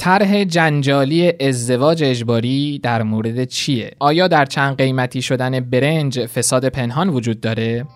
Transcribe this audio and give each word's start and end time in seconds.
طرح 0.00 0.44
جنجالی 0.44 1.32
ازدواج 1.40 2.04
اجباری 2.04 2.78
در 2.78 3.02
مورد 3.02 3.44
چیه؟ 3.44 3.90
آیا 3.98 4.28
در 4.28 4.44
چند 4.44 4.76
قیمتی 4.76 5.22
شدن 5.22 5.60
برنج 5.60 6.26
فساد 6.26 6.68
پنهان 6.68 7.08
وجود 7.08 7.40
داره؟ 7.40 7.86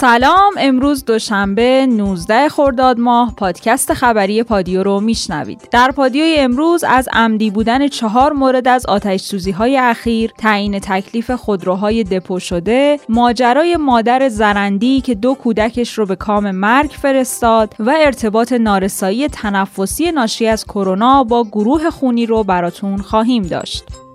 سلام 0.00 0.52
امروز 0.58 1.04
دوشنبه 1.04 1.86
19 1.86 2.48
خرداد 2.48 2.98
ماه 2.98 3.34
پادکست 3.36 3.94
خبری 3.94 4.42
پادیو 4.42 4.82
رو 4.82 5.00
میشنوید. 5.00 5.68
در 5.70 5.90
پادیوی 5.90 6.36
امروز 6.38 6.84
از 6.84 7.08
عمدی 7.12 7.50
بودن 7.50 7.88
چهار 7.88 8.32
مورد 8.32 8.68
از 8.68 8.86
آتش 8.86 9.20
سوزی 9.20 9.50
های 9.50 9.78
اخیر 9.78 10.32
تعیین 10.38 10.78
تکلیف 10.78 11.30
خودروهای 11.30 12.04
دپو 12.04 12.40
شده 12.40 13.00
ماجرای 13.08 13.76
مادر 13.76 14.28
زرندی 14.28 15.00
که 15.00 15.14
دو 15.14 15.34
کودکش 15.34 15.98
رو 15.98 16.06
به 16.06 16.16
کام 16.16 16.50
مرگ 16.50 16.90
فرستاد 16.90 17.74
و 17.78 17.94
ارتباط 17.96 18.52
نارسایی 18.52 19.28
تنفسی 19.28 20.12
ناشی 20.12 20.46
از 20.46 20.64
کرونا 20.64 21.24
با 21.24 21.44
گروه 21.44 21.90
خونی 21.90 22.26
رو 22.26 22.44
براتون 22.44 22.96
خواهیم 22.96 23.42
داشت. 23.42 24.07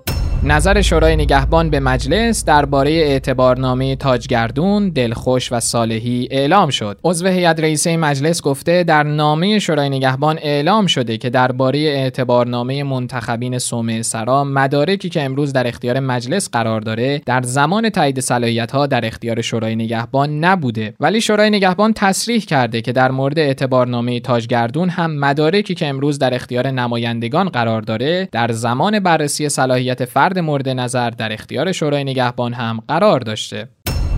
نظر 0.46 0.80
شورای 0.82 1.16
نگهبان 1.16 1.70
به 1.70 1.80
مجلس 1.80 2.44
درباره 2.44 2.90
اعتبارنامه 2.90 3.96
تاجگردون، 3.96 4.88
دلخوش 4.88 5.52
و 5.52 5.60
صالحی 5.60 6.28
اعلام 6.30 6.70
شد. 6.70 6.98
عضو 7.04 7.26
هیئت 7.26 7.60
رئیسه 7.60 7.96
مجلس 7.96 8.42
گفته 8.42 8.84
در 8.84 9.02
نامه 9.02 9.58
شورای 9.58 9.88
نگهبان 9.88 10.38
اعلام 10.42 10.86
شده 10.86 11.18
که 11.18 11.30
درباره 11.30 11.78
اعتبارنامه 11.78 12.82
منتخبین 12.82 13.58
صومعه 13.58 14.02
سرا 14.02 14.44
مدارکی 14.44 15.08
که 15.08 15.22
امروز 15.22 15.52
در 15.52 15.66
اختیار 15.66 16.00
مجلس 16.00 16.50
قرار 16.50 16.80
داره 16.80 17.22
در 17.26 17.42
زمان 17.42 17.90
تایید 17.90 18.20
صلاحیت 18.20 18.70
ها 18.70 18.86
در 18.86 19.06
اختیار 19.06 19.40
شورای 19.40 19.76
نگهبان 19.76 20.44
نبوده 20.44 20.94
ولی 21.00 21.20
شورای 21.20 21.50
نگهبان 21.50 21.92
تصریح 21.92 22.40
کرده 22.40 22.80
که 22.80 22.92
در 22.92 23.10
مورد 23.10 23.38
اعتبارنامه 23.38 24.20
تاجگردون 24.20 24.88
هم 24.88 25.18
مدارکی 25.18 25.74
که 25.74 25.86
امروز 25.86 26.18
در 26.18 26.34
اختیار 26.34 26.70
نمایندگان 26.70 27.48
قرار 27.48 27.82
داره 27.82 28.28
در 28.32 28.52
زمان 28.52 29.00
بررسی 29.00 29.48
صلاحیت 29.48 30.04
فرد 30.04 30.33
مورد 30.38 30.68
نظر 30.68 31.10
در 31.10 31.32
اختیار 31.32 31.72
شورای 31.72 32.04
نگهبان 32.04 32.52
هم 32.52 32.80
قرار 32.88 33.20
داشته. 33.20 33.68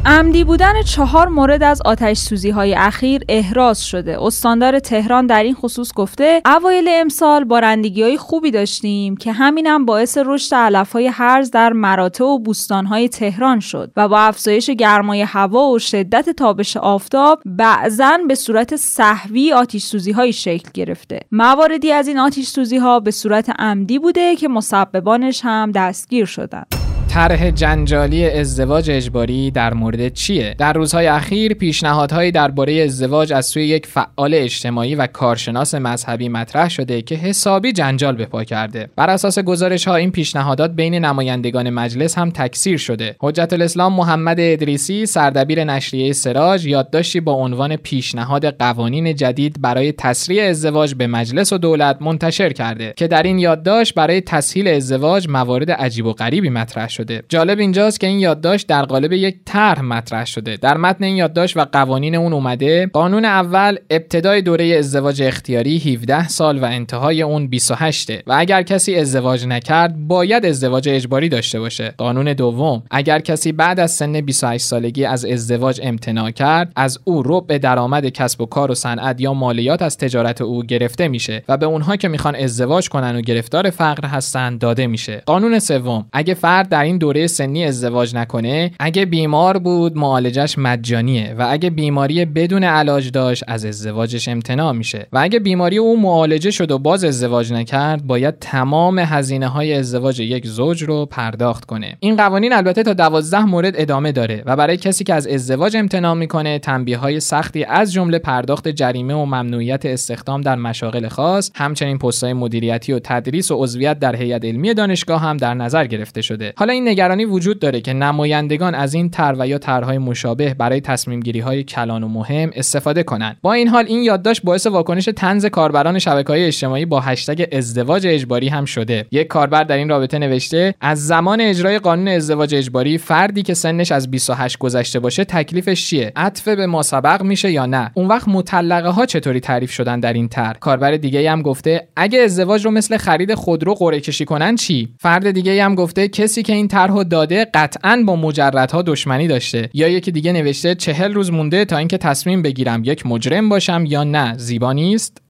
عمدی 0.08 0.44
بودن 0.44 0.82
چهار 0.82 1.28
مورد 1.28 1.62
از 1.62 1.82
آتش 1.84 2.18
سوزی 2.18 2.50
های 2.50 2.74
اخیر 2.74 3.22
احراز 3.28 3.86
شده. 3.86 4.22
استاندار 4.22 4.78
تهران 4.78 5.26
در 5.26 5.42
این 5.42 5.54
خصوص 5.54 5.92
گفته 5.92 6.42
اوایل 6.46 6.88
امسال 6.90 7.44
بارندگی 7.44 8.02
های 8.02 8.16
خوبی 8.16 8.50
داشتیم 8.50 9.16
که 9.16 9.32
همینم 9.32 9.84
باعث 9.84 10.18
رشد 10.26 10.54
علف 10.54 10.92
های 10.92 11.06
هرز 11.06 11.50
در 11.50 11.72
مراتع 11.72 12.24
و 12.24 12.38
بوستان 12.38 12.86
های 12.86 13.08
تهران 13.08 13.60
شد 13.60 13.90
و 13.96 14.08
با 14.08 14.18
افزایش 14.18 14.70
گرمای 14.70 15.22
هوا 15.22 15.68
و 15.68 15.78
شدت 15.78 16.30
تابش 16.30 16.76
آفتاب 16.76 17.42
بعضا 17.46 18.18
به 18.28 18.34
صورت 18.34 18.76
صحوی 18.76 19.52
آتش 19.52 19.82
سوزی 19.82 20.12
های 20.12 20.32
شکل 20.32 20.70
گرفته. 20.74 21.20
مواردی 21.32 21.92
از 21.92 22.08
این 22.08 22.18
آتش 22.18 22.44
سوزی 22.44 22.76
ها 22.76 23.00
به 23.00 23.10
صورت 23.10 23.50
عمدی 23.58 23.98
بوده 23.98 24.36
که 24.36 24.48
مسببانش 24.48 25.40
هم 25.44 25.72
دستگیر 25.72 26.24
شدند. 26.24 26.85
طرح 27.16 27.50
جنجالی 27.50 28.30
ازدواج 28.30 28.90
اجباری 28.90 29.50
در 29.50 29.74
مورد 29.74 30.12
چیه؟ 30.12 30.54
در 30.58 30.72
روزهای 30.72 31.06
اخیر 31.06 31.54
پیشنهادهایی 31.54 32.30
درباره 32.32 32.72
ازدواج 32.72 33.32
از 33.32 33.46
سوی 33.46 33.64
یک 33.64 33.86
فعال 33.86 34.34
اجتماعی 34.34 34.94
و 34.94 35.06
کارشناس 35.06 35.74
مذهبی 35.74 36.28
مطرح 36.28 36.68
شده 36.68 37.02
که 37.02 37.14
حسابی 37.14 37.72
جنجال 37.72 38.16
به 38.16 38.26
پا 38.26 38.44
کرده. 38.44 38.88
بر 38.96 39.10
اساس 39.10 39.38
گزارش 39.38 39.88
ها 39.88 39.96
این 39.96 40.10
پیشنهادات 40.10 40.70
بین 40.70 40.94
نمایندگان 40.94 41.70
مجلس 41.70 42.18
هم 42.18 42.30
تکثیر 42.30 42.78
شده. 42.78 43.16
حجت 43.20 43.52
الاسلام 43.52 43.92
محمد 43.92 44.36
ادریسی 44.40 45.06
سردبیر 45.06 45.64
نشریه 45.64 46.12
سراج 46.12 46.66
یادداشتی 46.66 47.20
با 47.20 47.32
عنوان 47.32 47.76
پیشنهاد 47.76 48.46
قوانین 48.46 49.14
جدید 49.14 49.62
برای 49.62 49.92
تسریع 49.92 50.44
ازدواج 50.44 50.94
به 50.94 51.06
مجلس 51.06 51.52
و 51.52 51.58
دولت 51.58 51.96
منتشر 52.00 52.52
کرده 52.52 52.94
که 52.96 53.06
در 53.06 53.22
این 53.22 53.38
یادداشت 53.38 53.94
برای 53.94 54.20
تسهیل 54.20 54.68
ازدواج 54.68 55.28
موارد 55.28 55.70
عجیب 55.70 56.06
و 56.06 56.12
غریبی 56.12 56.48
مطرح 56.48 56.88
شده. 56.88 57.05
جالب 57.28 57.58
اینجاست 57.58 58.00
که 58.00 58.06
این 58.06 58.18
یادداشت 58.18 58.66
در 58.66 58.84
قالب 58.84 59.12
یک 59.12 59.36
طرح 59.44 59.82
مطرح 59.82 60.24
شده. 60.24 60.56
در 60.56 60.76
متن 60.76 61.04
این 61.04 61.16
یادداشت 61.16 61.56
و 61.56 61.64
قوانین 61.72 62.14
اون 62.14 62.32
اومده 62.32 62.86
قانون 62.86 63.24
اول 63.24 63.76
ابتدای 63.90 64.42
دوره 64.42 64.64
ازدواج 64.64 65.22
اختیاری 65.22 65.78
17 65.78 66.28
سال 66.28 66.58
و 66.58 66.64
انتهای 66.64 67.22
اون 67.22 67.48
28 67.48 68.10
و 68.26 68.34
اگر 68.36 68.62
کسی 68.62 68.94
ازدواج 68.94 69.46
نکرد 69.46 69.96
باید 69.96 70.46
ازدواج 70.46 70.88
اجباری 70.88 71.28
داشته 71.28 71.60
باشه. 71.60 71.94
قانون 71.98 72.32
دوم 72.32 72.82
اگر 72.90 73.18
کسی 73.18 73.52
بعد 73.52 73.80
از 73.80 73.90
سن 73.90 74.20
28 74.20 74.64
سالگی 74.64 75.04
از 75.04 75.24
ازدواج 75.24 75.80
امتناع 75.82 76.30
کرد 76.30 76.72
از 76.76 76.98
او 77.04 77.22
ربع 77.22 77.58
درآمد 77.58 78.08
کسب 78.08 78.40
و 78.40 78.46
کار 78.46 78.70
و 78.70 78.74
صنعت 78.74 79.20
یا 79.20 79.34
مالیات 79.34 79.82
از 79.82 79.98
تجارت 79.98 80.40
او 80.40 80.62
گرفته 80.62 81.08
میشه 81.08 81.42
و 81.48 81.56
به 81.56 81.66
اونها 81.66 81.96
که 81.96 82.08
می‌خوان 82.08 82.36
ازدواج 82.36 82.88
کنن 82.88 83.16
و 83.16 83.20
گرفتار 83.20 83.70
فقر 83.70 84.08
هستن 84.08 84.58
داده 84.58 84.86
میشه. 84.86 85.22
قانون 85.26 85.58
سوم 85.58 86.06
اگه 86.12 86.34
فرد 86.34 86.68
در 86.68 86.82
این 86.82 86.95
دوره 86.98 87.26
سنی 87.26 87.64
ازدواج 87.64 88.14
نکنه 88.14 88.70
اگه 88.80 89.04
بیمار 89.04 89.58
بود 89.58 89.96
معالجش 89.96 90.58
مجانیه 90.58 91.34
و 91.38 91.46
اگه 91.50 91.70
بیماری 91.70 92.24
بدون 92.24 92.64
علاج 92.64 93.10
داشت 93.10 93.44
از 93.48 93.64
ازدواجش 93.64 94.28
امتناع 94.28 94.72
میشه. 94.72 95.06
و 95.12 95.18
اگه 95.18 95.38
بیماری 95.38 95.78
او 95.78 96.00
معالجه 96.00 96.50
شد 96.50 96.70
و 96.70 96.78
باز 96.78 97.04
ازدواج 97.04 97.52
نکرد 97.52 98.06
باید 98.06 98.38
تمام 98.40 98.98
هزینه 98.98 99.48
های 99.48 99.74
ازدواج 99.74 100.20
یک 100.20 100.46
زوج 100.46 100.82
رو 100.84 101.06
پرداخت 101.06 101.64
کنه. 101.64 101.96
این 102.00 102.16
قوانین 102.16 102.52
البته 102.52 102.82
تا 102.82 102.92
دوازده 102.92 103.44
مورد 103.44 103.74
ادامه 103.76 104.12
داره 104.12 104.42
و 104.46 104.56
برای 104.56 104.76
کسی 104.76 105.04
که 105.04 105.14
از 105.14 105.26
ازدواج 105.26 105.76
امتناع 105.76 106.14
می‌کنه 106.14 106.58
تنبیه 106.58 106.98
های 106.98 107.20
سختی 107.20 107.64
از 107.64 107.92
جمله 107.92 108.18
پرداخت 108.18 108.68
جریمه 108.68 109.14
و 109.14 109.24
ممنوعیت 109.24 109.86
استخدام 109.86 110.40
در 110.40 110.56
مشاغل 110.56 111.08
خاص 111.08 111.50
همچنین 111.54 111.98
پستهای 111.98 112.32
مدیریتی 112.32 112.92
و 112.92 112.98
تدریس 112.98 113.50
و 113.50 113.56
عضویت 113.62 113.98
در 113.98 114.16
هیئت 114.16 114.44
علمی 114.44 114.74
دانشگاه 114.74 115.20
هم 115.20 115.36
در 115.36 115.54
نظر 115.54 115.86
گرفته 115.86 116.22
شده. 116.22 116.52
حالا 116.56 116.72
این 116.76 116.88
نگرانی 116.88 117.24
وجود 117.24 117.58
داره 117.58 117.80
که 117.80 117.92
نمایندگان 117.92 118.74
از 118.74 118.94
این 118.94 119.10
طرح 119.10 119.36
و 119.38 119.46
یا 119.48 119.58
طرحهای 119.58 119.98
مشابه 119.98 120.54
برای 120.54 120.80
تصمیم 120.80 121.20
گیری 121.20 121.40
های 121.40 121.64
کلان 121.64 122.02
و 122.02 122.08
مهم 122.08 122.50
استفاده 122.54 123.02
کنند. 123.02 123.36
با 123.42 123.52
این 123.52 123.68
حال 123.68 123.84
این 123.86 124.02
یادداشت 124.02 124.42
باعث 124.42 124.66
واکنش 124.66 125.08
تنز 125.16 125.46
کاربران 125.46 125.98
شبکه 125.98 126.28
های 126.28 126.44
اجتماعی 126.44 126.84
با 126.84 127.00
هشتگ 127.00 127.44
ازدواج 127.52 128.06
اجباری 128.06 128.48
هم 128.48 128.64
شده. 128.64 129.06
یک 129.10 129.26
کاربر 129.26 129.64
در 129.64 129.76
این 129.76 129.88
رابطه 129.88 130.18
نوشته 130.18 130.74
از 130.80 131.06
زمان 131.06 131.40
اجرای 131.40 131.78
قانون 131.78 132.08
ازدواج 132.08 132.54
اجباری 132.54 132.98
فردی 132.98 133.42
که 133.42 133.54
سنش 133.54 133.92
از 133.92 134.10
28 134.10 134.58
گذشته 134.58 135.00
باشه 135.00 135.24
تکلیفش 135.24 135.86
چیه؟ 135.86 136.12
عطف 136.16 136.48
به 136.48 136.66
ما 136.66 136.82
سبق 136.82 137.22
میشه 137.22 137.52
یا 137.52 137.66
نه؟ 137.66 137.90
اون 137.94 138.08
وقت 138.08 138.28
مطلقه 138.28 138.88
ها 138.88 139.06
چطوری 139.06 139.40
تعریف 139.40 139.70
شدن 139.70 140.00
در 140.00 140.12
این 140.12 140.28
طرح؟ 140.28 140.58
کاربر 140.58 140.96
دیگه 140.96 141.30
هم 141.30 141.42
گفته 141.42 141.88
اگه 141.96 142.18
ازدواج 142.18 142.64
رو 142.64 142.70
مثل 142.70 142.96
خرید 142.96 143.34
خودرو 143.34 143.74
قرعه 143.74 144.00
کشی 144.00 144.24
کنن 144.24 144.56
چی؟ 144.56 144.88
فرد 145.00 145.30
دیگه 145.30 145.64
هم 145.64 145.74
گفته 145.74 146.08
کسی 146.08 146.42
که 146.42 146.52
طرحو 146.68 147.04
داده 147.04 147.44
قطعا 147.54 148.02
با 148.06 148.16
مجردها 148.16 148.82
دشمنی 148.82 149.28
داشته 149.28 149.70
یا 149.74 149.88
یکی 149.88 150.12
دیگه 150.12 150.32
نوشته 150.32 150.74
چهل 150.74 151.14
روز 151.14 151.32
مونده 151.32 151.64
تا 151.64 151.76
اینکه 151.76 151.98
تصمیم 151.98 152.42
بگیرم 152.42 152.82
یک 152.84 153.06
مجرم 153.06 153.48
باشم 153.48 153.84
یا 153.88 154.04
نه 154.04 154.34
زیبا 154.38 154.72
نیست؟ 154.72 155.25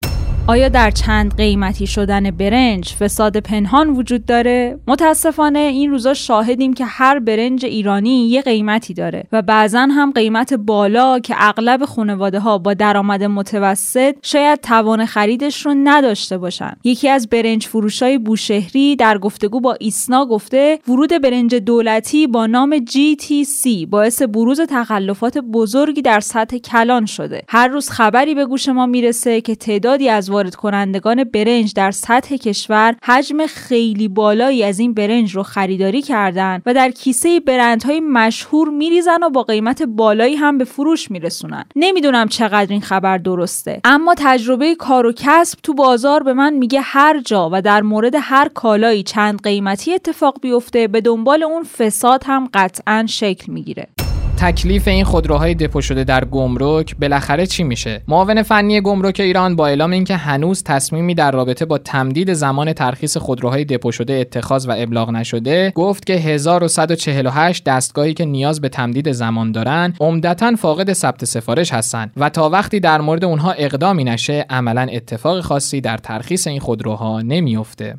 آیا 0.48 0.68
در 0.68 0.90
چند 0.90 1.36
قیمتی 1.36 1.86
شدن 1.86 2.30
برنج 2.30 2.88
فساد 2.88 3.36
پنهان 3.36 3.90
وجود 3.90 4.24
داره؟ 4.26 4.78
متاسفانه 4.86 5.58
این 5.58 5.90
روزا 5.90 6.14
شاهدیم 6.14 6.74
که 6.74 6.84
هر 6.84 7.18
برنج 7.18 7.64
ایرانی 7.64 8.28
یه 8.28 8.42
قیمتی 8.42 8.94
داره 8.94 9.24
و 9.32 9.42
بعضا 9.42 9.78
هم 9.78 10.12
قیمت 10.12 10.54
بالا 10.54 11.18
که 11.18 11.34
اغلب 11.38 11.84
خانواده 11.84 12.40
ها 12.40 12.58
با 12.58 12.74
درآمد 12.74 13.22
متوسط 13.22 14.14
شاید 14.22 14.60
توان 14.60 15.06
خریدش 15.06 15.66
رو 15.66 15.74
نداشته 15.84 16.38
باشن. 16.38 16.72
یکی 16.84 17.08
از 17.08 17.28
برنج 17.28 17.66
فروشای 17.66 18.18
بوشهری 18.18 18.96
در 18.96 19.18
گفتگو 19.18 19.60
با 19.60 19.76
ایسنا 19.80 20.26
گفته 20.26 20.78
ورود 20.88 21.22
برنج 21.22 21.54
دولتی 21.54 22.26
با 22.26 22.46
نام 22.46 22.78
GTC 22.78 23.86
باعث 23.90 24.22
بروز 24.22 24.60
تخلفات 24.60 25.38
بزرگی 25.38 26.02
در 26.02 26.20
سطح 26.20 26.58
کلان 26.58 27.06
شده. 27.06 27.42
هر 27.48 27.68
روز 27.68 27.90
خبری 27.90 28.34
به 28.34 28.46
گوش 28.46 28.68
ما 28.68 28.86
می‌رسه 28.86 29.40
که 29.40 29.54
تعدادی 29.54 30.08
از 30.08 30.35
وارد 30.36 30.54
کنندگان 30.54 31.24
برنج 31.24 31.72
در 31.74 31.90
سطح 31.90 32.36
کشور 32.36 32.96
حجم 33.02 33.46
خیلی 33.46 34.08
بالایی 34.08 34.64
از 34.64 34.78
این 34.78 34.94
برنج 34.94 35.32
رو 35.32 35.42
خریداری 35.42 36.02
کردن 36.02 36.62
و 36.66 36.74
در 36.74 36.90
کیسه 36.90 37.40
برندهای 37.40 38.00
مشهور 38.00 38.68
میریزن 38.68 39.22
و 39.22 39.30
با 39.30 39.42
قیمت 39.42 39.82
بالایی 39.82 40.34
هم 40.34 40.58
به 40.58 40.64
فروش 40.64 41.10
میرسونن. 41.10 41.64
نمی‌دونم 41.76 42.28
چقدر 42.28 42.72
این 42.72 42.80
خبر 42.80 43.18
درسته. 43.18 43.80
اما 43.84 44.14
تجربه 44.18 44.74
کار 44.74 45.06
و 45.06 45.12
کسب 45.16 45.58
تو 45.62 45.74
بازار 45.74 46.22
به 46.22 46.32
من 46.32 46.52
میگه 46.54 46.80
هر 46.80 47.20
جا 47.20 47.50
و 47.52 47.62
در 47.62 47.82
مورد 47.82 48.14
هر 48.20 48.48
کالایی 48.48 49.02
چند 49.02 49.42
قیمتی 49.42 49.94
اتفاق 49.94 50.40
بیفته 50.42 50.88
به 50.88 51.00
دنبال 51.00 51.42
اون 51.42 51.62
فساد 51.62 52.22
هم 52.26 52.48
قطعا 52.54 53.06
شکل 53.08 53.52
می‌گیره. 53.52 54.05
تکلیف 54.36 54.88
این 54.88 55.04
خودروهای 55.04 55.54
دپو 55.54 55.80
شده 55.80 56.04
در 56.04 56.24
گمرک 56.24 56.96
بالاخره 56.96 57.46
چی 57.46 57.64
میشه؟ 57.64 58.02
معاون 58.08 58.42
فنی 58.42 58.80
گمرک 58.80 59.20
ایران 59.20 59.56
با 59.56 59.66
اعلام 59.66 59.90
اینکه 59.90 60.16
هنوز 60.16 60.62
تصمیمی 60.62 61.14
در 61.14 61.30
رابطه 61.30 61.64
با 61.64 61.78
تمدید 61.78 62.32
زمان 62.32 62.72
ترخیص 62.72 63.16
خودروهای 63.16 63.64
دپو 63.64 63.92
شده 63.92 64.12
اتخاذ 64.12 64.68
و 64.68 64.74
ابلاغ 64.76 65.10
نشده 65.10 65.72
گفت 65.74 66.06
که 66.06 66.12
1148 66.12 67.64
دستگاهی 67.64 68.14
که 68.14 68.24
نیاز 68.24 68.60
به 68.60 68.68
تمدید 68.68 69.12
زمان 69.12 69.52
دارن 69.52 69.94
عمدتا 70.00 70.56
فاقد 70.56 70.92
ثبت 70.92 71.24
سفارش 71.24 71.72
هستند 71.72 72.12
و 72.16 72.28
تا 72.28 72.48
وقتی 72.48 72.80
در 72.80 73.00
مورد 73.00 73.24
اونها 73.24 73.52
اقدامی 73.52 74.04
نشه 74.04 74.46
عملا 74.50 74.86
اتفاق 74.92 75.40
خاصی 75.40 75.80
در 75.80 75.96
ترخیص 75.96 76.46
این 76.46 76.60
خودروها 76.60 77.20
نمیافته. 77.20 77.94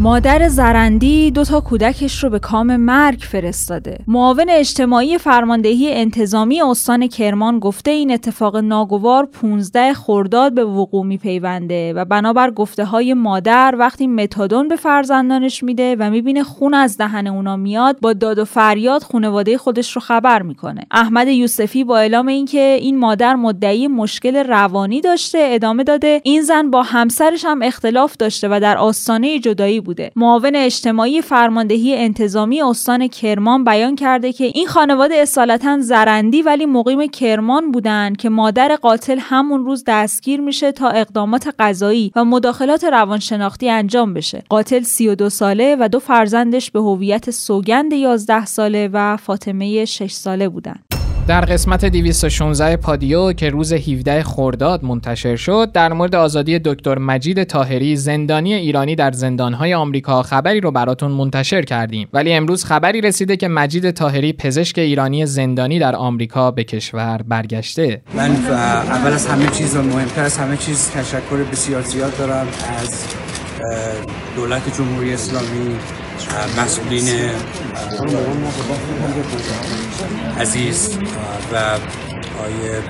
مادر 0.00 0.48
زرندی 0.48 1.30
دو 1.30 1.44
تا 1.44 1.60
کودکش 1.60 2.24
رو 2.24 2.30
به 2.30 2.38
کام 2.38 2.76
مرگ 2.76 3.18
فرستاده. 3.18 3.98
معاون 4.06 4.46
اجتماعی 4.48 5.18
فرماندهی 5.18 5.94
انتظامی 5.94 6.62
استان 6.62 7.06
کرمان 7.06 7.58
گفته 7.58 7.90
این 7.90 8.12
اتفاق 8.12 8.56
ناگوار 8.56 9.26
15 9.26 9.94
خرداد 9.94 10.54
به 10.54 10.64
وقوع 10.64 11.06
میپیونده 11.06 11.92
و 11.92 12.04
بنابر 12.04 12.50
گفته 12.50 12.84
های 12.84 13.14
مادر 13.14 13.74
وقتی 13.78 14.06
متادون 14.06 14.68
به 14.68 14.76
فرزندانش 14.76 15.62
میده 15.62 15.96
و 15.98 16.10
می‌بینه 16.10 16.42
خون 16.42 16.74
از 16.74 16.96
دهن 16.96 17.26
اونا 17.26 17.56
میاد 17.56 18.00
با 18.00 18.12
داد 18.12 18.38
و 18.38 18.44
فریاد 18.44 19.02
خانواده 19.02 19.58
خودش 19.58 19.92
رو 19.92 20.00
خبر 20.00 20.42
می‌کنه. 20.42 20.86
احمد 20.90 21.28
یوسفی 21.28 21.84
با 21.84 21.98
اعلام 21.98 22.26
اینکه 22.26 22.78
این 22.80 22.98
مادر 22.98 23.34
مدعی 23.34 23.88
مشکل 23.88 24.36
روانی 24.36 25.00
داشته 25.00 25.38
ادامه 25.42 25.84
داده 25.84 26.20
این 26.24 26.42
زن 26.42 26.70
با 26.70 26.82
همسرش 26.82 27.44
هم 27.44 27.62
اختلاف 27.62 28.16
داشته 28.16 28.48
و 28.50 28.60
در 28.62 28.78
آستانه 28.78 29.38
جدایی 29.38 29.80
بوده. 29.88 30.10
معاون 30.16 30.56
اجتماعی 30.56 31.22
فرماندهی 31.22 31.96
انتظامی 31.96 32.62
استان 32.62 33.08
کرمان 33.08 33.64
بیان 33.64 33.96
کرده 33.96 34.32
که 34.32 34.44
این 34.44 34.66
خانواده 34.66 35.14
اصالتا 35.14 35.78
زرندی 35.80 36.42
ولی 36.42 36.66
مقیم 36.66 37.06
کرمان 37.06 37.72
بودند 37.72 38.16
که 38.16 38.28
مادر 38.28 38.76
قاتل 38.76 39.18
همون 39.20 39.64
روز 39.64 39.84
دستگیر 39.86 40.40
میشه 40.40 40.72
تا 40.72 40.88
اقدامات 40.88 41.54
قضایی 41.58 42.12
و 42.16 42.24
مداخلات 42.24 42.84
روانشناختی 42.84 43.70
انجام 43.70 44.14
بشه. 44.14 44.42
قاتل 44.48 44.82
32 44.82 45.30
ساله 45.30 45.76
و 45.80 45.88
دو 45.88 45.98
فرزندش 45.98 46.70
به 46.70 46.80
هویت 46.80 47.30
سوگند 47.30 47.92
11 47.92 48.46
ساله 48.46 48.90
و 48.92 49.16
فاطمه 49.16 49.84
6 49.84 50.12
ساله 50.12 50.48
بودند 50.48 50.97
در 51.28 51.40
قسمت 51.40 51.84
216 51.84 52.76
پادیو 52.76 53.32
که 53.32 53.50
روز 53.50 53.72
17 53.72 54.22
خرداد 54.22 54.84
منتشر 54.84 55.36
شد 55.36 55.72
در 55.72 55.92
مورد 55.92 56.14
آزادی 56.14 56.58
دکتر 56.58 56.98
مجید 56.98 57.44
تاهری 57.44 57.96
زندانی 57.96 58.54
ایرانی 58.54 58.94
در 58.94 59.12
زندانهای 59.12 59.74
آمریکا 59.74 60.22
خبری 60.22 60.60
رو 60.60 60.70
براتون 60.70 61.10
منتشر 61.10 61.62
کردیم. 61.62 62.08
ولی 62.12 62.32
امروز 62.32 62.64
خبری 62.64 63.00
رسیده 63.00 63.36
که 63.36 63.48
مجید 63.48 63.90
تاهری 63.90 64.32
پزشک 64.32 64.78
ایرانی 64.78 65.26
زندانی 65.26 65.78
در 65.78 65.96
آمریکا 65.96 66.50
به 66.50 66.64
کشور 66.64 67.20
برگشته. 67.28 68.02
من 68.14 68.30
اول 68.30 69.12
از 69.12 69.26
همه 69.26 69.46
چیز 69.46 69.76
و 69.76 69.82
مهمتر 69.82 70.22
از 70.22 70.38
همه 70.38 70.56
چیز 70.56 70.90
تشکر 70.90 71.36
بسیار 71.52 71.82
زیاد 71.82 72.18
دارم 72.18 72.46
از 72.82 73.04
دولت 74.36 74.76
جمهوری 74.76 75.14
اسلامی 75.14 75.76
مسئولین 76.58 77.08
عزیز 80.40 80.98
و 81.52 81.56
آیه 82.44 82.82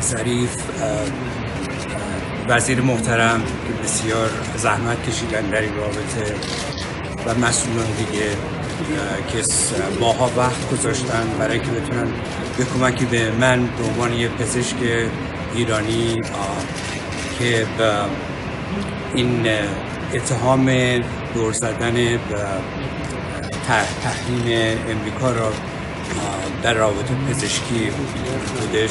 ظریف 0.00 0.56
وزیر 2.48 2.80
محترم 2.80 3.42
که 3.42 3.82
بسیار 3.84 4.30
زحمت 4.56 5.08
کشیدن 5.08 5.42
در 5.42 5.60
این 5.60 5.76
رابطه 5.76 6.34
و 7.26 7.34
مسئولان 7.34 7.86
دیگه 7.86 8.30
که 9.32 9.44
ماها 10.00 10.30
وقت 10.36 10.70
گذاشتن 10.70 11.26
برای 11.38 11.58
که 11.58 11.70
بتونن 11.70 12.08
به 12.58 12.64
کمکی 12.64 13.04
به 13.04 13.30
من 13.30 13.66
به 13.66 13.84
عنوان 13.84 14.12
یه 14.12 14.28
پزشک 14.28 14.76
ایرانی 15.54 16.22
که 17.38 17.66
این 19.14 19.46
اتهام 20.14 20.70
دور 21.34 21.52
زدن 21.52 22.18
تحریم 24.02 24.78
امریکا 24.88 25.32
را 25.32 25.52
در 26.62 26.74
رابطه 26.74 27.14
پزشکی 27.28 27.90
خودش 28.58 28.90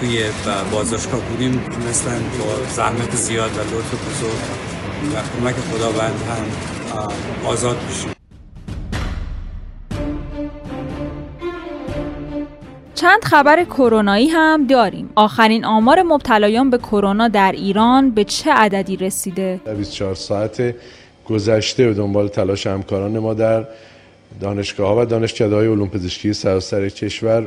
توی 0.00 0.24
بازداشتگاه 0.72 1.20
بودیم 1.20 1.52
تونستن 1.52 2.22
با 2.38 2.72
زحمت 2.72 3.16
زیاد 3.16 3.50
و 3.56 3.60
لطف 3.60 3.94
بزرگ 3.94 4.40
و 5.14 5.40
کمک 5.40 5.54
خداوند 5.54 6.14
هم 6.28 7.08
آزاد 7.46 7.76
بشیم. 7.76 8.19
چند 13.00 13.24
خبر 13.24 13.64
کرونایی 13.64 14.28
هم 14.28 14.66
داریم. 14.66 15.10
آخرین 15.14 15.64
آمار 15.64 16.02
مبتلایان 16.02 16.70
به 16.70 16.78
کرونا 16.78 17.28
در 17.28 17.52
ایران 17.52 18.10
به 18.10 18.24
چه 18.24 18.52
عددی 18.52 18.96
رسیده؟ 18.96 19.60
24 19.76 20.14
ساعت 20.14 20.74
گذشته 21.28 21.86
به 21.86 21.94
دنبال 21.94 22.28
تلاش 22.28 22.66
همکاران 22.66 23.18
ما 23.18 23.34
در 23.34 23.64
دانشگاه 24.40 24.88
ها 24.88 25.02
و 25.02 25.04
دانشکده 25.04 25.54
های 25.54 25.66
علوم 25.66 25.88
پزشکی 25.88 26.32
سراسر 26.32 26.88
کشور 26.88 27.46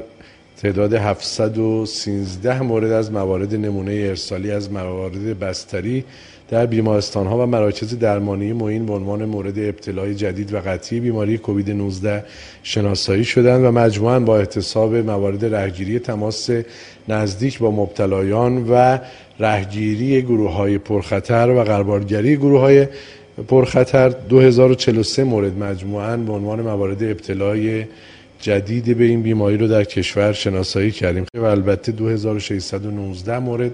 تعداد 0.58 0.94
713 0.94 2.62
مورد 2.62 2.92
از 2.92 3.12
موارد 3.12 3.56
نمونه 3.56 3.92
ارسالی 3.92 4.52
از 4.52 4.72
موارد 4.72 5.40
بستری 5.40 6.04
در 6.50 6.66
بیمارستان 6.66 7.28
ها 7.28 7.44
و 7.44 7.46
مراکز 7.46 8.00
درمانی 8.00 8.54
معین 8.54 8.86
به 8.86 8.94
عنوان 8.94 9.26
مورد 9.26 9.60
ابتلای 9.60 10.16
جدید 10.16 10.54
و 10.54 10.60
قطعی 10.60 11.00
بیماری 11.00 11.38
کووید 11.38 11.72
19 11.72 12.26
شناسایی 12.64 13.26
شدند 13.26 13.66
و 13.66 13.72
مجموعاً 13.72 14.20
با 14.20 14.38
احتساب 14.38 14.96
موارد 14.96 15.56
رهگیری 15.56 16.00
تماس 16.00 16.50
نزدیک 17.08 17.60
با 17.60 17.72
مبتلایان 17.72 18.70
و 18.70 19.00
رهگیری 19.40 20.22
گروه 20.22 20.52
های 20.52 20.78
پرخطر. 20.78 21.50
و 21.50 21.64
قربالگری 21.64 22.38
گروه 22.38 22.60
های 22.60 22.88
پرخطر 23.48 24.10
2043 24.10 25.24
مورد 25.24 25.58
مجموعاً 25.58 26.18
به 26.18 26.34
عنوان 26.34 26.62
موارد 26.62 27.04
ابتلای 27.04 27.86
جدید 28.40 28.98
به 28.98 29.04
این 29.04 29.22
بیماری 29.22 29.58
رو 29.58 29.68
در 29.68 29.84
کشور 29.84 30.34
شناسایی 30.34 30.92
کردیم. 30.92 31.26
و 31.34 31.44
البته 31.44 31.92
2619 31.92 33.40
مورد 33.40 33.72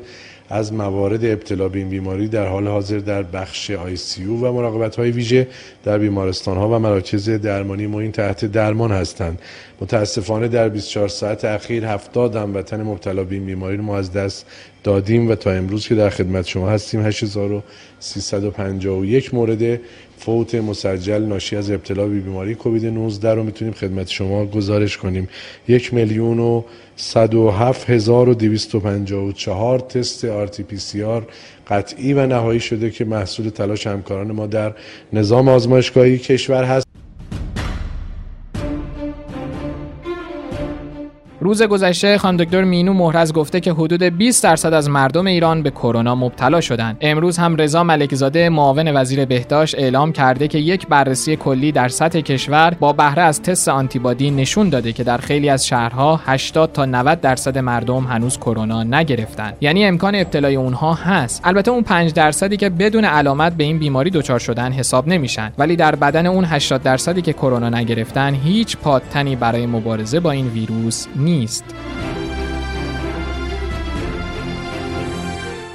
از 0.50 0.74
موارد 0.74 1.26
ابتلا 1.26 1.70
به 1.70 1.80
این 1.80 1.90
بیماری 1.90 2.28
در 2.28 2.48
حال 2.48 2.68
حاضر 2.68 2.98
در 2.98 3.24
بخش 3.24 3.72
آی 3.72 3.96
سی 3.96 4.26
و 4.26 4.52
مراقبت 4.52 4.96
های 4.96 5.12
ویژه 5.12 5.48
در 5.84 5.98
بیمارستان 5.98 6.58
ها 6.58 6.70
و 6.70 6.80
مراکز 6.80 7.30
درمانی 7.30 7.88
معین 7.88 8.12
تحت 8.12 8.46
درمان 8.46 8.92
هستند. 8.92 9.42
متاسفانه 9.82 10.48
در 10.48 10.70
24 10.70 11.08
ساعت 11.08 11.46
اخیر 11.46 11.86
70 11.86 12.36
هموطن 12.36 12.84
مبتلا 12.84 13.24
به 13.24 13.36
این 13.36 13.46
بیماری 13.46 13.78
رو 13.78 13.84
ما 13.84 13.98
از 13.98 14.14
دست 14.14 14.46
دادیم 14.84 15.30
و 15.30 15.36
تا 15.36 15.52
امروز 15.52 15.88
که 15.88 15.96
در 15.96 16.10
خدمت 16.10 16.48
شما 16.48 16.70
هستیم 16.70 17.02
8351 17.02 19.34
مورد 19.34 19.80
فوت 20.18 20.56
مسجل 20.56 21.22
ناشی 21.22 21.56
از 21.56 21.72
ابتلا 21.72 22.08
به 22.08 22.20
بیماری 22.20 22.56
کووید 22.56 22.86
19 22.86 23.34
رو 23.34 23.44
می‌تونیم 23.44 23.74
خدمت 23.74 24.08
شما 24.08 24.46
گزارش 24.46 24.98
کنیم. 24.98 25.30
یک 25.68 25.94
میلیون 25.94 26.40
و 26.40 26.64
107254 27.00 29.80
تست 29.80 30.26
RT-PCR 30.26 31.28
قطعی 31.68 32.14
و 32.14 32.26
نهایی 32.26 32.60
شده 32.60 32.92
که 32.92 33.06
محصول 33.06 33.50
تلاش 33.50 33.88
همکاران 33.88 34.32
ما 34.32 34.48
در 34.48 34.74
نظام 35.14 35.50
آزمایشگاهی 35.50 36.18
کشور 36.18 36.64
هست. 36.64 36.89
روز 41.50 41.64
گذشته 41.64 42.18
خانم 42.18 42.38
دکتر 42.38 42.64
مینو 42.64 42.94
مهرز 42.94 43.34
گفته 43.34 43.60
که 43.60 43.72
حدود 43.72 44.04
20 44.04 44.44
درصد 44.44 44.74
از 44.74 44.90
مردم 44.90 45.28
ایران 45.28 45.64
به 45.64 45.72
کرونا 45.72 46.16
مبتلا 46.16 46.62
شدند. 46.62 46.98
امروز 47.02 47.38
هم 47.38 47.56
رضا 47.56 47.84
ملکزاده 47.84 48.50
معاون 48.50 48.98
وزیر 48.98 49.26
بهداشت 49.26 49.76
اعلام 49.80 50.12
کرده 50.12 50.48
که 50.48 50.58
یک 50.58 50.88
بررسی 50.88 51.36
کلی 51.36 51.72
در 51.72 51.88
سطح 51.88 52.20
کشور 52.20 52.76
با 52.80 52.94
بهره 52.94 53.22
از 53.22 53.42
تست 53.42 53.68
آنتیبادی 53.68 54.32
نشون 54.32 54.70
داده 54.70 54.94
که 54.94 55.04
در 55.04 55.18
خیلی 55.18 55.50
از 55.50 55.68
شهرها 55.68 56.22
80 56.26 56.72
تا 56.72 56.86
90 56.86 57.22
درصد 57.22 57.58
مردم 57.58 58.04
هنوز 58.04 58.38
کرونا 58.38 58.84
نگرفتن. 58.84 59.54
یعنی 59.62 59.86
امکان 59.86 60.16
ابتلای 60.16 60.56
اونها 60.56 60.94
هست. 60.94 61.42
البته 61.44 61.72
اون 61.72 61.84
5 61.84 62.14
درصدی 62.14 62.58
که 62.58 62.70
بدون 62.70 63.06
علامت 63.06 63.54
به 63.54 63.64
این 63.64 63.80
بیماری 63.80 64.10
دچار 64.10 64.40
شدن 64.40 64.72
حساب 64.72 65.08
نمیشن. 65.08 65.52
ولی 65.58 65.76
در 65.76 65.96
بدن 65.96 66.26
اون 66.26 66.46
80 66.46 66.84
درصدی 66.84 67.22
که 67.22 67.34
کرونا 67.34 67.70
نگرفتن 67.70 68.34
هیچ 68.34 68.78
پادتنی 68.78 69.36
برای 69.36 69.66
مبارزه 69.66 70.20
با 70.20 70.32
این 70.32 70.48
ویروس 70.48 71.08
نیست. 71.16 71.39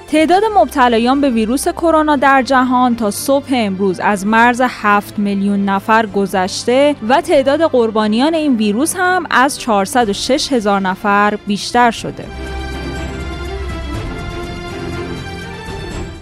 تعداد 0.09 0.42
مبتلایان 0.56 1.21
به 1.21 1.30
ویروس 1.30 1.68
کرونا 1.68 2.16
در 2.16 2.42
جهان 2.42 2.97
تا 2.97 3.11
صبح 3.11 3.47
امروز 3.50 4.00
از 4.00 4.26
مرز 4.26 4.62
7 4.68 5.18
میلیون 5.18 5.64
نفر 5.64 6.06
گذشته 6.06 6.97
و 7.09 7.21
تعداد 7.21 7.62
قربانیان 7.62 8.35
این 8.35 8.56
ویروس 8.56 8.94
هم 8.97 9.26
از 9.30 9.61
406 9.61 10.52
هزار 10.52 10.80
نفر 10.80 11.38
بیشتر 11.47 11.90
شده. 11.90 12.53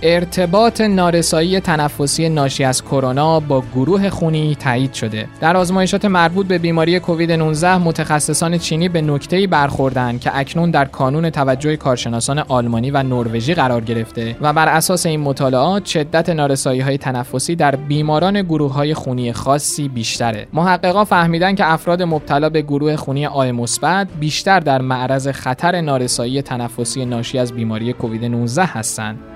ارتباط 0.04 0.80
نارسایی 0.80 1.60
تنفسی 1.60 2.28
ناشی 2.28 2.64
از 2.64 2.82
کرونا 2.82 3.40
با 3.40 3.62
گروه 3.74 4.10
خونی 4.10 4.54
تایید 4.54 4.92
شده. 4.92 5.28
در 5.40 5.56
آزمایشات 5.56 6.04
مربوط 6.04 6.46
به 6.46 6.58
بیماری 6.58 7.00
کووید 7.00 7.32
19 7.32 7.78
متخصصان 7.78 8.58
چینی 8.58 8.88
به 8.88 9.02
نکته‌ای 9.02 9.46
برخوردند 9.46 10.20
که 10.20 10.38
اکنون 10.38 10.70
در 10.70 10.84
کانون 10.84 11.30
توجه 11.30 11.76
کارشناسان 11.76 12.38
آلمانی 12.38 12.90
و 12.90 13.02
نروژی 13.02 13.54
قرار 13.54 13.80
گرفته 13.80 14.36
و 14.40 14.52
بر 14.52 14.68
اساس 14.68 15.06
این 15.06 15.20
مطالعات 15.20 15.86
شدت 15.86 16.28
نارسایی 16.28 16.80
های 16.80 16.98
تنفسی 16.98 17.56
در 17.56 17.76
بیماران 17.76 18.42
گروه 18.42 18.72
های 18.72 18.94
خونی 18.94 19.32
خاصی 19.32 19.88
بیشتره. 19.88 20.46
محققان 20.52 21.04
فهمیدن 21.04 21.54
که 21.54 21.72
افراد 21.72 22.02
مبتلا 22.02 22.48
به 22.48 22.62
گروه 22.62 22.96
خونی 22.96 23.26
آی 23.26 23.52
مثبت 23.52 24.08
بیشتر 24.20 24.60
در 24.60 24.80
معرض 24.80 25.28
خطر 25.28 25.80
نارسایی 25.80 26.42
تنفسی 26.42 27.04
ناشی 27.04 27.38
از 27.38 27.52
بیماری 27.52 27.92
کووید 27.92 28.24
19 28.24 28.64
هستند. 28.64 29.31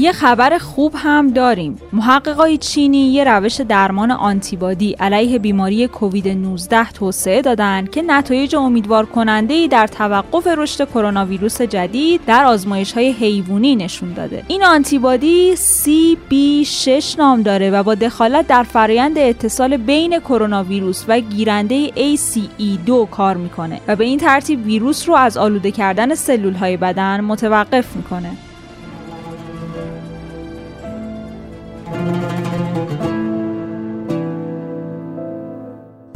یه 0.00 0.12
خبر 0.12 0.58
خوب 0.58 0.92
هم 0.96 1.30
داریم. 1.30 1.76
محققای 1.92 2.58
چینی 2.58 3.12
یه 3.12 3.24
روش 3.24 3.60
درمان 3.60 4.10
آنتیبادی 4.10 4.96
علیه 5.00 5.38
بیماری 5.38 5.88
کووید 5.88 6.28
19 6.28 6.92
توسعه 6.92 7.42
دادن 7.42 7.86
که 7.86 8.02
نتایج 8.02 8.56
امیدوار 8.56 9.06
کننده 9.06 9.66
در 9.66 9.86
توقف 9.86 10.46
رشد 10.46 10.88
کرونا 10.88 11.26
ویروس 11.26 11.62
جدید 11.62 12.20
در 12.26 12.44
آزمایش 12.44 12.92
های 12.92 13.10
حیوانی 13.10 13.76
نشون 13.76 14.12
داده. 14.12 14.42
این 14.48 14.64
آنتیبادی 14.64 15.56
CB6 15.56 17.18
نام 17.18 17.42
داره 17.42 17.70
و 17.70 17.82
با 17.82 17.94
دخالت 17.94 18.46
در 18.46 18.62
فرایند 18.62 19.18
اتصال 19.18 19.76
بین 19.76 20.20
کرونا 20.20 20.64
ویروس 20.64 21.04
و 21.08 21.20
گیرنده 21.20 21.88
ACE2 21.88 23.10
کار 23.10 23.36
می‌کنه 23.36 23.80
و 23.88 23.96
به 23.96 24.04
این 24.04 24.18
ترتیب 24.18 24.66
ویروس 24.66 25.08
رو 25.08 25.14
از 25.14 25.36
آلوده 25.36 25.70
کردن 25.70 26.14
سلول 26.14 26.54
های 26.54 26.76
بدن 26.76 27.20
متوقف 27.20 27.96
می‌کنه. 27.96 28.30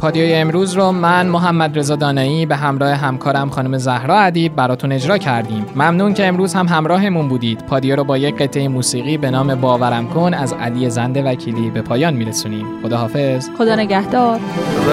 پادیوی 0.05 0.33
امروز 0.33 0.73
رو 0.73 0.91
من 0.91 1.27
محمد 1.27 1.79
رضا 1.79 1.95
دانایی 1.95 2.45
به 2.45 2.55
همراه 2.55 2.91
همکارم 2.91 3.49
خانم 3.49 3.77
زهرا 3.77 4.19
ادیب 4.19 4.55
براتون 4.55 4.91
اجرا 4.91 5.17
کردیم. 5.17 5.65
ممنون 5.75 6.13
که 6.13 6.27
امروز 6.27 6.53
هم 6.53 6.67
همراهمون 6.67 7.27
بودید. 7.27 7.65
پادیو 7.65 7.95
رو 7.95 8.03
با 8.03 8.17
یک 8.17 8.37
قطعه 8.37 8.67
موسیقی 8.67 9.17
به 9.17 9.31
نام 9.31 9.55
باورم 9.55 10.07
کن 10.07 10.33
از 10.33 10.53
علی 10.53 10.89
زنده 10.89 11.23
وکیلی 11.23 11.69
به 11.69 11.81
پایان 11.81 12.13
میرسونیم. 12.13 12.65
خداحافظ. 12.83 13.49
خدا 13.57 13.75
نگهدار. 13.75 14.39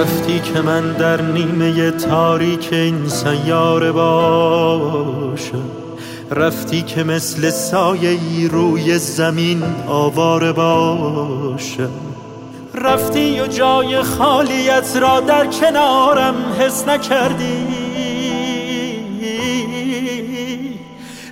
رفتی 0.01 0.41
که 0.41 0.61
من 0.61 0.93
در 0.93 1.23
نیمه 1.23 1.91
تاریک 1.91 2.69
این 2.73 3.09
سیاره 3.09 3.93
باشم. 3.93 5.65
رفتی 6.31 6.83
که 6.83 7.05
مثل 7.05 7.51
سایه 7.51 8.49
روی 8.49 8.99
زمین 8.99 9.63
آواره 9.89 10.53
باشم. 10.53 11.91
رفتی 12.75 13.41
و 13.41 13.47
جای 13.47 14.03
خالیت 14.03 14.97
را 14.97 15.21
در 15.21 15.47
کنارم 15.47 16.35
حس 16.61 16.89
نکردی. 16.89 17.67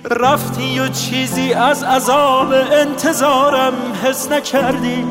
رفتی 0.09 0.79
و 0.79 0.87
چیزی 0.87 1.53
از 1.53 1.83
عذاب 1.83 2.53
انتظارم 2.71 3.73
حس 4.03 4.31
نکردی. 4.31 5.03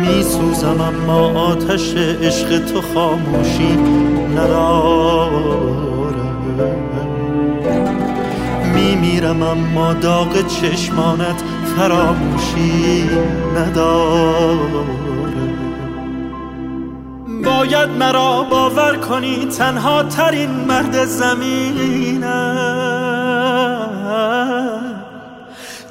میسوزم 0.00 0.80
اما 0.80 1.40
آتش 1.40 1.94
عشق 2.22 2.58
تو 2.58 2.82
خاموشی 2.94 3.76
ندارم. 4.36 5.66
میمیرم 8.74 9.42
اما 9.42 9.92
داغ 9.92 10.46
چشمانت 10.46 11.42
فراموشی 11.76 13.10
نداره 13.56 14.86
باید 17.44 17.88
مرا 17.88 18.42
باور 18.50 18.96
کنی 18.96 19.46
تنها 19.46 20.02
ترین 20.02 20.50
مرد 20.50 21.04
زمینم. 21.04 22.26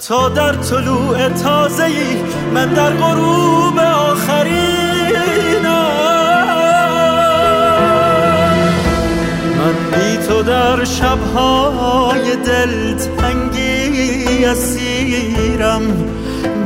تا 0.07 0.29
در 0.29 0.53
طلوع 0.53 1.29
تازه 1.29 1.89
من 2.53 2.73
در 2.73 2.89
غروب 2.89 3.79
آخرینم. 3.79 4.55
من 9.57 9.75
بی 9.91 10.17
تو 10.27 10.41
در 10.41 10.83
شبهای 10.83 12.35
دلتنگی 12.35 13.84
اسیرم 14.43 15.81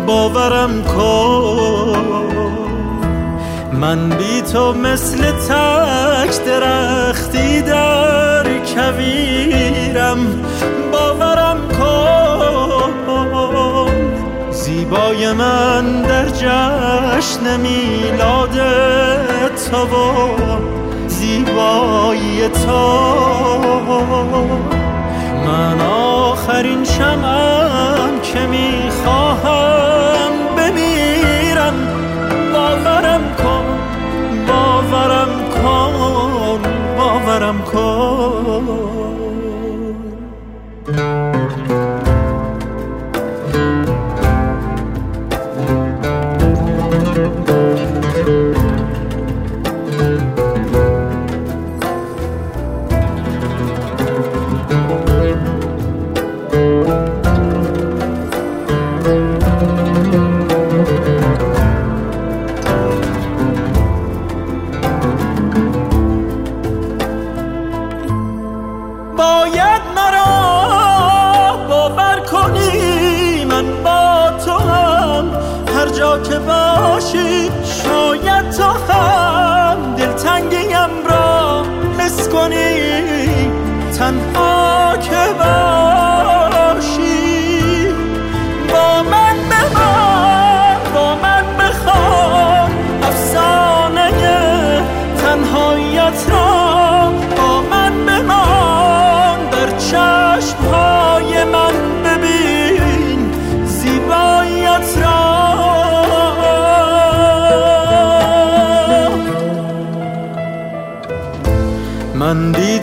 باورم 0.05 0.83
کن. 0.83 2.39
من 3.73 4.09
بی 4.09 4.41
تو 4.53 4.73
مثل 4.73 5.31
تک 5.31 6.45
درختی 6.45 7.61
در 7.61 8.43
کویرم. 8.75 10.17
باورم 10.91 11.57
کن. 11.79 12.29
زیبای 14.51 15.31
من 15.33 16.01
در 16.01 16.29
جشن 16.29 17.59
میلاد 17.59 18.59
تو 19.71 19.87
زیبایی 21.07 22.47
تو. 22.65 23.09
من 25.45 25.81
آخرین 25.81 26.83
شمم 26.83 27.48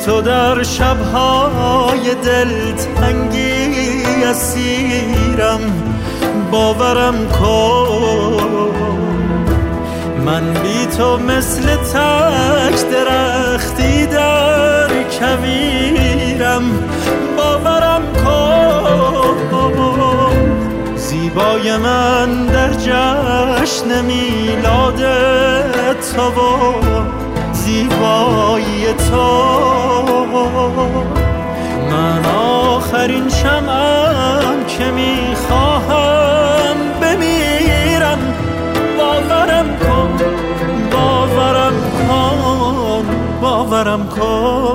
تو 0.06 0.20
در 0.20 0.62
شبهای 0.62 2.14
دلتنگی 2.25 3.94
اسیرم 4.25 5.60
باورم 6.50 7.28
کن. 7.28 8.70
من 10.25 10.52
بی 10.52 10.86
تو 10.96 11.18
مثل 11.18 11.76
تک 11.76 12.90
درختی 12.90 14.06
در 14.06 14.88
کویرم 15.18 16.62
باورم 17.36 18.02
کن. 18.25 19.36
زیبای 20.96 21.76
من 21.76 22.46
در 22.46 22.72
جشن 22.72 24.04
میلاد 24.04 25.02
تو 26.16 26.32
زیبا 27.52 28.26
رسوایی 28.56 28.94
تو. 29.10 29.86
من 31.90 32.25
آخرین 32.37 33.28
شمم 33.28 34.64
که 34.69 34.85
می‌خواهم 34.85 36.76
بمیرم. 37.02 38.19
باورم 38.99 39.76
کن 39.78 40.11
باورم 40.93 41.75
کن 42.09 43.05
باورم 43.40 44.09
کن. 44.09 44.65